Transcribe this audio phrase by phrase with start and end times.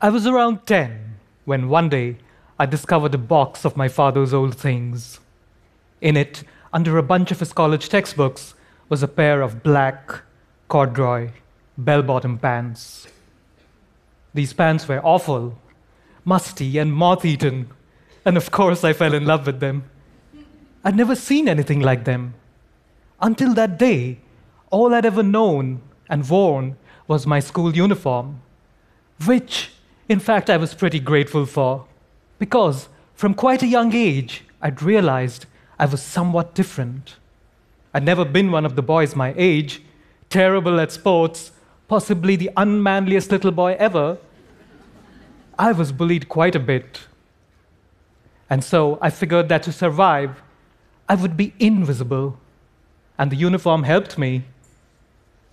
[0.00, 2.18] I was around 10 when one day
[2.56, 5.18] I discovered a box of my father's old things.
[6.00, 8.54] In it, under a bunch of his college textbooks,
[8.88, 10.22] was a pair of black,
[10.68, 11.30] corduroy,
[11.76, 13.08] bell bottom pants.
[14.32, 15.58] These pants were awful,
[16.24, 17.68] musty, and moth eaten,
[18.24, 19.90] and of course I fell in love with them.
[20.84, 22.34] I'd never seen anything like them.
[23.20, 24.20] Until that day,
[24.70, 26.76] all I'd ever known and worn
[27.08, 28.42] was my school uniform,
[29.26, 29.72] which,
[30.08, 31.86] in fact, I was pretty grateful for,
[32.38, 35.46] because from quite a young age, I'd realized
[35.78, 37.16] I was somewhat different.
[37.92, 39.82] I'd never been one of the boys my age,
[40.30, 41.52] terrible at sports,
[41.88, 44.18] possibly the unmanliest little boy ever.
[45.58, 47.00] I was bullied quite a bit.
[48.48, 50.42] And so I figured that to survive,
[51.08, 52.38] I would be invisible.
[53.18, 54.44] And the uniform helped me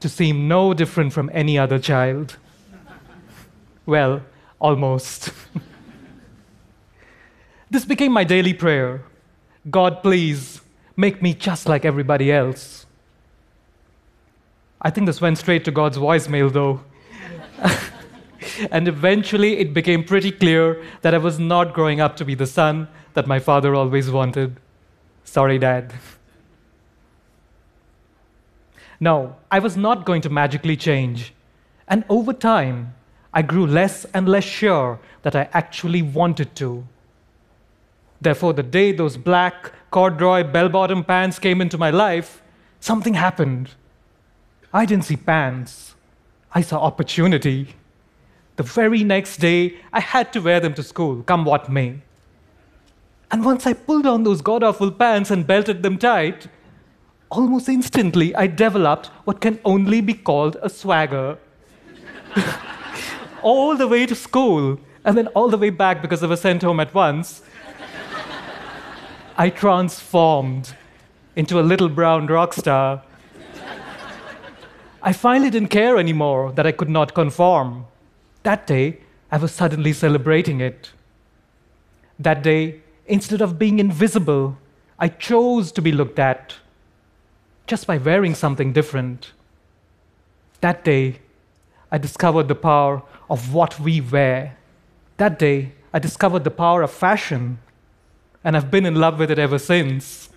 [0.00, 2.36] to seem no different from any other child.
[3.86, 4.22] well,
[4.60, 5.30] almost.
[7.70, 9.02] this became my daily prayer
[9.68, 10.62] God, please
[10.96, 12.86] make me just like everybody else.
[14.80, 16.80] I think this went straight to God's voicemail, though.
[18.70, 22.46] and eventually it became pretty clear that I was not growing up to be the
[22.46, 24.56] son that my father always wanted.
[25.24, 25.92] Sorry, Dad.
[29.02, 31.32] No, I was not going to magically change.
[31.88, 32.94] And over time,
[33.32, 36.84] I grew less and less sure that I actually wanted to.
[38.20, 42.42] Therefore, the day those black corduroy bell bottom pants came into my life,
[42.80, 43.70] something happened.
[44.72, 45.94] I didn't see pants,
[46.52, 47.74] I saw opportunity.
[48.56, 52.00] The very next day, I had to wear them to school, come what may.
[53.30, 56.48] And once I pulled on those god awful pants and belted them tight,
[57.30, 61.38] almost instantly I developed what can only be called a swagger.
[63.42, 66.62] all the way to school, and then all the way back because I was sent
[66.62, 67.42] home at once.
[69.36, 70.74] I transformed
[71.36, 73.02] into a little brown rock star.
[75.02, 77.86] I finally didn't care anymore that I could not conform.
[78.42, 79.00] That day,
[79.32, 80.90] I was suddenly celebrating it.
[82.18, 84.58] That day, instead of being invisible,
[84.98, 86.56] I chose to be looked at
[87.66, 89.32] just by wearing something different.
[90.60, 91.20] That day,
[91.90, 94.56] I discovered the power of what we wear.
[95.16, 97.58] That day, I discovered the power of fashion
[98.42, 100.30] and I've been in love with it ever since.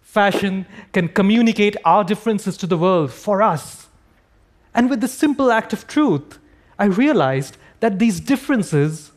[0.00, 3.88] Fashion can communicate our differences to the world for us.
[4.74, 6.38] And with the simple act of truth,
[6.78, 9.12] I realized that these differences,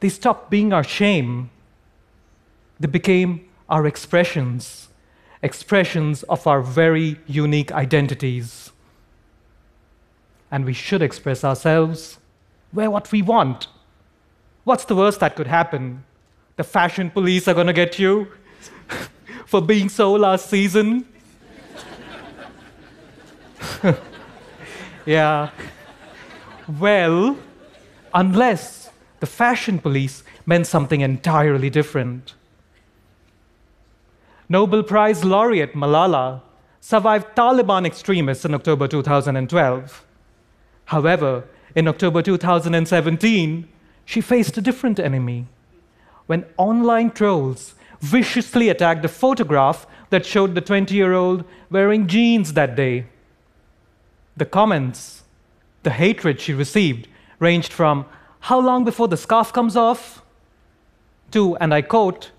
[0.00, 1.50] they stopped being our shame.
[2.80, 4.88] They became our expressions,
[5.42, 8.72] expressions of our very unique identities.
[10.52, 12.18] And we should express ourselves,
[12.72, 13.66] wear what we want.
[14.64, 16.04] What's the worst that could happen?
[16.56, 18.28] The fashion police are going to get you
[19.46, 21.06] for being so last season.
[25.06, 25.50] yeah.
[26.78, 27.38] Well,
[28.14, 28.90] unless
[29.20, 32.34] the fashion police meant something entirely different.
[34.48, 36.42] Nobel Prize laureate Malala
[36.80, 40.04] survived Taliban extremists in October 2012.
[40.92, 41.44] However,
[41.74, 43.66] in October 2017,
[44.04, 45.46] she faced a different enemy
[46.26, 52.52] when online trolls viciously attacked a photograph that showed the 20 year old wearing jeans
[52.52, 53.06] that day.
[54.36, 55.22] The comments,
[55.82, 57.08] the hatred she received,
[57.38, 58.04] ranged from,
[58.40, 60.22] How long before the scarf comes off?
[61.30, 62.32] to, and I quote,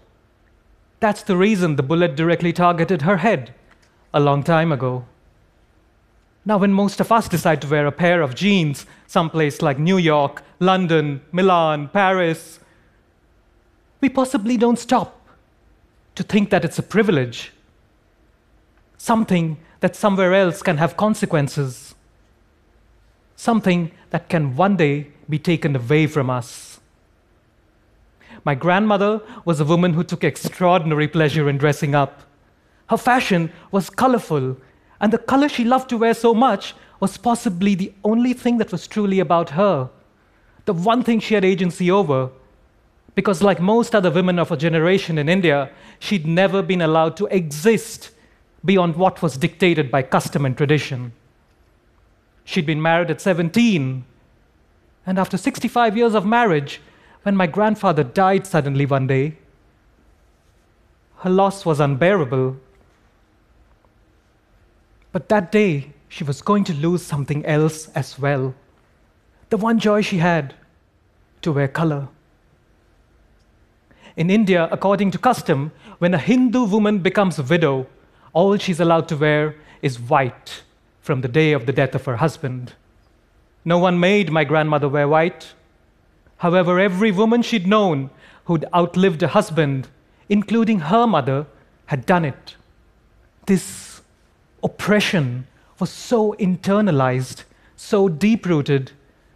[0.99, 3.55] That's the reason the bullet directly targeted her head
[4.13, 5.05] a long time ago.
[6.45, 9.97] Now, when most of us decide to wear a pair of jeans someplace like New
[9.97, 12.59] York, London, Milan, Paris,
[14.01, 15.25] we possibly don't stop
[16.15, 17.53] to think that it's a privilege,
[18.97, 21.95] something that somewhere else can have consequences,
[23.37, 26.81] something that can one day be taken away from us.
[28.43, 32.23] My grandmother was a woman who took extraordinary pleasure in dressing up.
[32.89, 34.57] Her fashion was colorful,
[35.03, 38.71] and the color she loved to wear so much was possibly the only thing that
[38.71, 39.89] was truly about her,
[40.63, 42.29] the one thing she had agency over
[43.13, 45.69] because, like most other women of her generation in India,
[45.99, 48.11] she'd never been allowed to exist
[48.63, 51.11] beyond what was dictated by custom and tradition.
[52.45, 54.05] She'd been married at 17,
[55.05, 56.79] and after 65 years of marriage,
[57.23, 59.37] when my grandfather died suddenly one day,
[61.17, 62.55] her loss was unbearable.
[65.13, 68.53] But that day, she was going to lose something else as well.
[69.49, 70.55] The one joy she had
[71.43, 72.09] to wear color.
[74.17, 77.87] In India, according to custom, when a Hindu woman becomes a widow,
[78.33, 80.63] all she's allowed to wear is white
[81.01, 82.73] from the day of the death of her husband.
[83.63, 85.53] No one made my grandmother wear white.
[86.37, 88.09] However, every woman she'd known
[88.45, 89.87] who'd outlived a husband,
[90.27, 91.45] including her mother,
[91.85, 92.55] had done it.
[93.45, 93.92] This
[94.63, 95.47] oppression
[95.79, 97.43] was so internalized,
[97.75, 98.91] so deep rooted,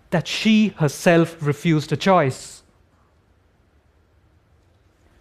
[0.09, 2.63] that she herself refused a choice.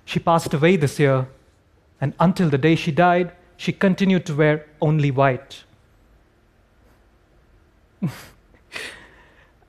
[0.05, 1.27] She passed away this year,
[2.01, 5.65] and until the day she died, she continued to wear only white.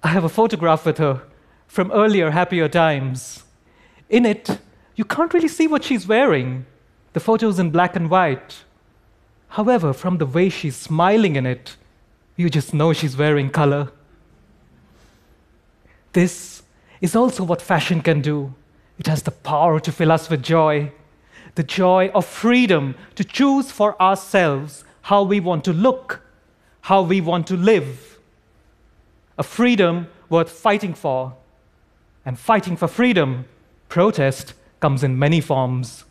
[0.04, 1.24] I have a photograph with her
[1.68, 3.44] from earlier, happier times.
[4.10, 4.60] In it,
[4.96, 6.66] you can't really see what she's wearing.
[7.14, 8.64] The photo's in black and white.
[9.50, 11.76] However, from the way she's smiling in it,
[12.36, 13.92] you just know she's wearing color.
[16.14, 16.64] This
[17.02, 18.54] is also what fashion can do.
[19.00, 20.92] It has the power to fill us with joy
[21.58, 26.22] the joy of freedom to choose for ourselves how we want to look,
[26.82, 28.20] how we want to live.
[29.40, 31.36] A freedom worth fighting for.
[32.24, 33.46] And fighting for freedom,
[33.90, 36.06] protest, comes in many forms.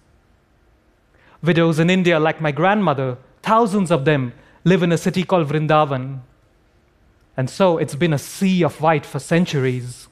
[1.42, 4.32] Widows in India, like my grandmother, thousands of them,
[4.64, 6.20] live in a city called Vrindavan.
[7.36, 10.08] And so it's been a sea of white for centuries.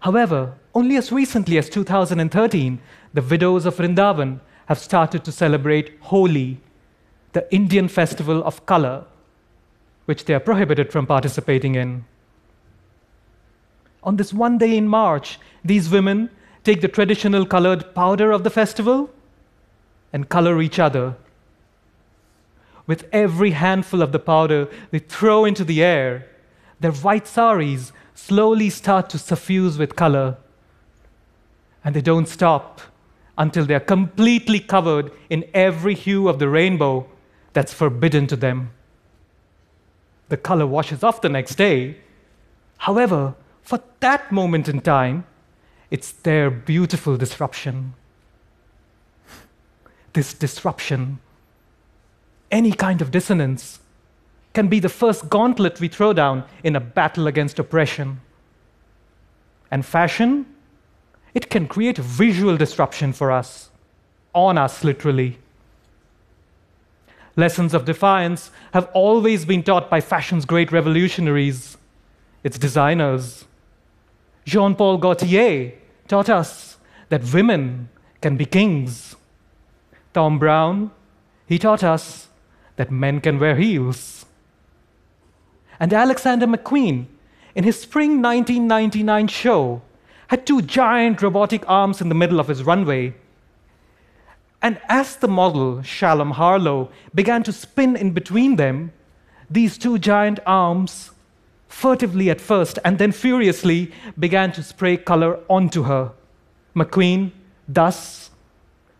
[0.00, 2.80] However, only as recently as 2013,
[3.14, 6.60] the widows of Vrindavan have started to celebrate Holi,
[7.32, 9.04] the Indian festival of color,
[10.04, 12.04] which they are prohibited from participating in.
[14.02, 16.28] On this one day in March, these women
[16.64, 19.10] take the traditional colored powder of the festival
[20.12, 21.14] and color each other.
[22.86, 26.26] With every handful of the powder they throw into the air,
[26.80, 30.36] their white saris slowly start to suffuse with color.
[31.84, 32.80] And they don't stop
[33.36, 37.06] until they're completely covered in every hue of the rainbow
[37.52, 38.70] that's forbidden to them.
[40.28, 41.96] The color washes off the next day.
[42.78, 45.24] However, for that moment in time,
[45.90, 47.94] it's their beautiful disruption.
[50.12, 51.18] This disruption,
[52.50, 53.80] any kind of dissonance,
[54.52, 58.20] can be the first gauntlet we throw down in a battle against oppression.
[59.70, 60.46] And fashion,
[61.34, 63.70] it can create visual disruption for us,
[64.32, 65.38] on us literally.
[67.36, 71.76] Lessons of defiance have always been taught by fashion's great revolutionaries,
[72.44, 73.44] its designers.
[74.44, 75.72] Jean Paul Gaultier
[76.06, 76.76] taught us
[77.08, 77.88] that women
[78.20, 79.16] can be kings.
[80.12, 80.90] Thom Browne,
[81.46, 82.28] he taught us
[82.76, 84.26] that men can wear heels.
[85.80, 87.06] And Alexander McQueen,
[87.54, 89.82] in his spring 1999 show,
[90.28, 93.14] had two giant robotic arms in the middle of his runway.
[94.62, 98.92] And as the model, Shalom Harlow, began to spin in between them,
[99.50, 101.10] these two giant arms,
[101.74, 106.12] furtively at first and then furiously, began to spray color onto her.
[106.74, 107.32] McQueen,
[107.68, 108.30] thus,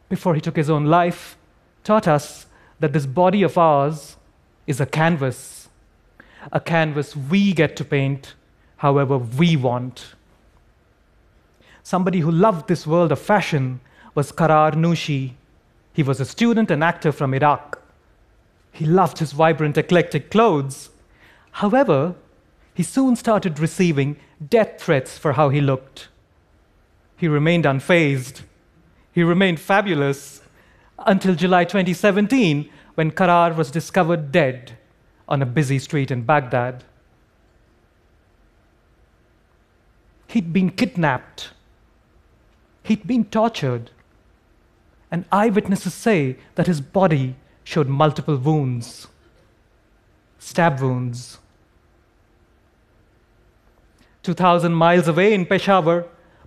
[0.08, 1.38] before he took his own life,
[1.84, 2.46] taught us
[2.80, 4.16] that this body of ours
[4.66, 5.68] is a canvas,
[6.52, 8.34] a canvas we get to paint
[8.78, 10.14] however we want.
[11.84, 13.81] Somebody who loved this world of fashion
[14.14, 15.34] was Karar Nushi.
[15.93, 17.81] He was a student and actor from Iraq.
[18.72, 20.90] He loved his vibrant, eclectic clothes.
[21.52, 22.14] However,
[22.74, 24.16] he soon started receiving
[24.46, 26.08] death threats for how he looked.
[27.16, 28.43] He remained unfazed.
[29.12, 30.43] He remained fabulous
[30.98, 34.76] until July 2017, when Karar was discovered dead
[35.28, 36.84] on a busy street in Baghdad.
[40.28, 41.50] He'd been kidnapped
[42.84, 43.90] He'd been tortured.
[45.10, 49.08] And eyewitnesses say that his body showed multiple wounds,
[50.38, 51.38] stab wounds.
[54.24, 56.06] 2,000 miles away in Peshawar,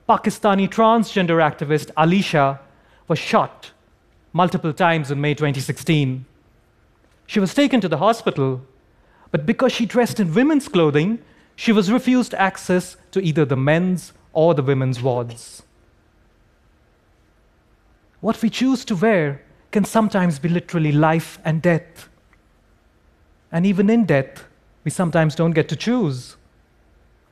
[0.10, 2.60] Pakistani transgender activist Alisha
[3.07, 3.72] was shot
[4.34, 6.25] multiple times in May 2016.
[7.27, 8.62] She was taken to the hospital,
[9.31, 11.19] but because she dressed in women's clothing,
[11.55, 15.63] she was refused access to either the men's or the women's wards.
[18.22, 22.10] What we choose to wear can sometimes be literally life and death.
[23.51, 24.46] And even in death,
[24.84, 26.38] we sometimes don't get to choose.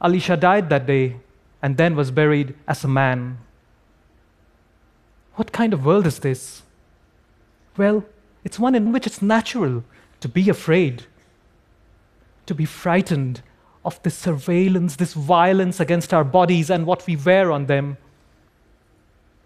[0.05, 1.17] Alisha died that day
[1.63, 3.39] and then was buried as a man.
[5.33, 6.61] What kind of world is this?
[7.75, 8.05] Well,
[8.43, 9.83] it's one in which it's natural
[10.19, 11.05] to be afraid,
[12.45, 13.41] to be frightened
[13.83, 17.97] of this surveillance, this violence against our bodies and what we wear on them.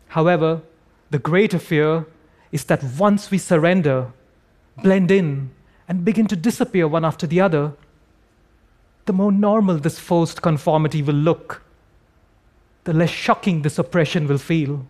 [0.09, 0.61] However,
[1.09, 2.05] the greater fear
[2.51, 4.11] is that once we surrender,
[4.83, 5.51] blend in,
[5.87, 7.73] and begin to disappear one after the other,
[9.09, 11.63] the more normal this forced conformity will look,
[12.83, 14.85] the less shocking this oppression will feel.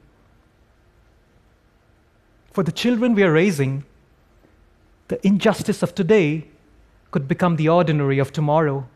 [2.52, 3.86] For the children we are raising,
[5.08, 6.50] the injustice of today
[7.12, 8.90] could become the ordinary of tomorrow.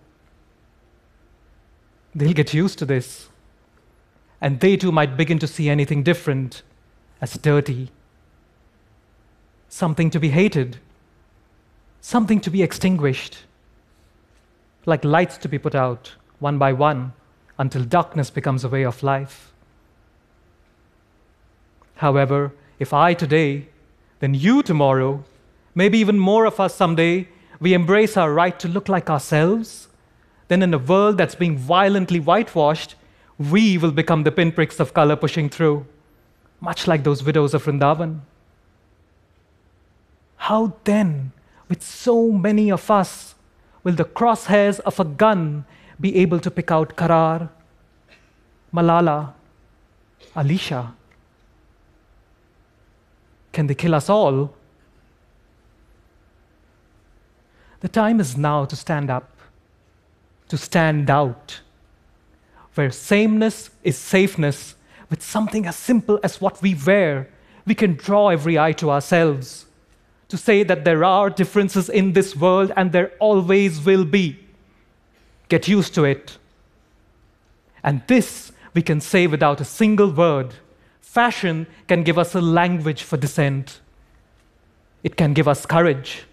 [2.13, 3.29] They'll get used to this,
[4.41, 6.63] and they too might begin to see anything different
[7.21, 7.91] as dirty,
[9.69, 10.79] something to be hated,
[12.01, 13.45] something to be extinguished,
[14.85, 17.13] like lights to be put out one by one
[17.57, 19.53] until darkness becomes a way of life.
[21.95, 23.67] However, if I today,
[24.19, 25.23] then you tomorrow,
[25.75, 27.27] maybe even more of us someday,
[27.59, 29.87] we embrace our right to look like ourselves,
[30.47, 32.95] then in a world that's being violently whitewashed,
[33.37, 35.85] we will become the pinpricks of color pushing through,
[36.59, 38.19] much like those widows of Vrindavan.
[40.37, 41.31] How then,
[41.69, 43.32] with so many of us,
[43.83, 45.65] will the crosshairs of a gun
[45.99, 47.49] be able to pick out Karar,
[48.73, 49.33] Malala,
[50.35, 50.93] Alisha?
[53.51, 54.53] Can they kill us all?
[57.81, 59.29] The time is now to stand up,
[60.47, 61.59] to stand out,
[62.75, 64.75] where sameness is safeness,
[65.09, 67.29] with something as simple as what we wear,
[67.67, 69.65] we can draw every eye to ourselves,
[70.33, 74.39] to say that there are differences in this world and there always will be.
[75.47, 76.39] Get used to it.
[77.83, 80.55] And this we can say without a single word.
[81.01, 83.79] Fashion can give us a language for dissent.
[85.03, 86.23] It can give us courage.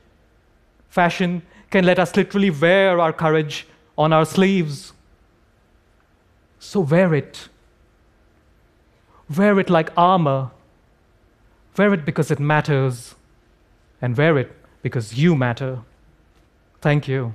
[0.89, 3.67] Fashion can let us literally wear our courage
[3.99, 4.95] on our sleeves.
[6.59, 7.51] So wear it.
[9.37, 10.53] Wear it like armor.
[11.77, 13.15] Wear it because it matters.
[14.03, 14.51] And wear it
[14.83, 15.81] because you matter.
[16.81, 17.35] Thank you.